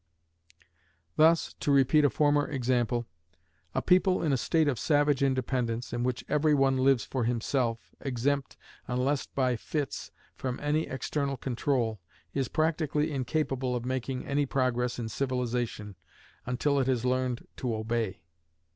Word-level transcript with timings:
Thus 1.15 1.53
(to 1.59 1.69
repeat 1.71 2.03
a 2.03 2.09
former 2.09 2.47
example), 2.47 3.05
a 3.75 3.83
people 3.83 4.23
in 4.23 4.33
a 4.33 4.35
state 4.35 4.67
of 4.67 4.79
savage 4.79 5.21
independence, 5.21 5.93
in 5.93 6.01
which 6.03 6.25
every 6.27 6.55
one 6.55 6.77
lives 6.77 7.05
for 7.05 7.25
himself, 7.25 7.93
exempt, 8.01 8.57
unless 8.87 9.27
by 9.27 9.55
fits, 9.55 10.09
from 10.35 10.59
any 10.59 10.87
external 10.87 11.37
control, 11.37 11.99
is 12.33 12.47
practically 12.47 13.11
incapable 13.11 13.75
of 13.75 13.85
making 13.85 14.25
any 14.25 14.47
progress 14.47 14.97
in 14.97 15.07
civilization 15.07 15.95
until 16.47 16.79
it 16.79 16.87
has 16.87 17.05
learned 17.05 17.47
to 17.57 17.75
obey. 17.75 18.23